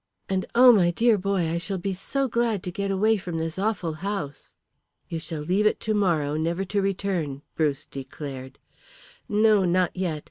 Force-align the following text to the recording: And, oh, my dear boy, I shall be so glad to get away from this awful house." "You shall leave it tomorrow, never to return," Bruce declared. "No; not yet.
And, 0.27 0.47
oh, 0.55 0.71
my 0.71 0.89
dear 0.89 1.15
boy, 1.15 1.47
I 1.47 1.59
shall 1.59 1.77
be 1.77 1.93
so 1.93 2.27
glad 2.27 2.63
to 2.63 2.71
get 2.71 2.89
away 2.89 3.17
from 3.17 3.37
this 3.37 3.59
awful 3.59 3.93
house." 3.93 4.55
"You 5.07 5.19
shall 5.19 5.41
leave 5.43 5.67
it 5.67 5.79
tomorrow, 5.79 6.35
never 6.37 6.65
to 6.65 6.81
return," 6.81 7.43
Bruce 7.53 7.85
declared. 7.85 8.57
"No; 9.29 9.63
not 9.63 9.95
yet. 9.95 10.19